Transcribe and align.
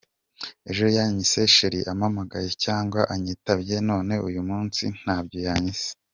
Ejo 0.69 0.85
yanyise 0.97 1.39
cheri 1.55 1.79
ampamagaye 1.91 2.49
cyangwa 2.63 2.99
anyitabye 3.13 3.75
none 3.89 4.13
uyu 4.27 4.41
munsi 4.49 4.83
ntabyo 5.01 5.39
yanyise. 5.47 5.89